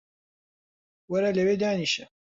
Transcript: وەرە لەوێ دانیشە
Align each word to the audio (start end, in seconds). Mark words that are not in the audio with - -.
وەرە 1.11 1.31
لەوێ 1.37 1.55
دانیشە 1.61 2.05